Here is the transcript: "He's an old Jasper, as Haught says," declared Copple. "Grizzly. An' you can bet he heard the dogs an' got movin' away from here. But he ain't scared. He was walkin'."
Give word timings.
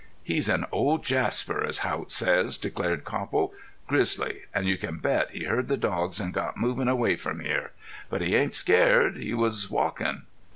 "He's 0.23 0.49
an 0.49 0.65
old 0.71 1.03
Jasper, 1.03 1.63
as 1.63 1.77
Haught 1.85 2.11
says," 2.11 2.57
declared 2.57 3.03
Copple. 3.03 3.53
"Grizzly. 3.85 4.45
An' 4.51 4.65
you 4.65 4.75
can 4.75 4.97
bet 4.97 5.29
he 5.29 5.43
heard 5.43 5.67
the 5.67 5.77
dogs 5.77 6.19
an' 6.19 6.31
got 6.31 6.57
movin' 6.57 6.87
away 6.87 7.15
from 7.17 7.39
here. 7.39 7.69
But 8.09 8.21
he 8.21 8.35
ain't 8.35 8.55
scared. 8.55 9.17
He 9.17 9.35
was 9.35 9.69
walkin'." 9.69 10.23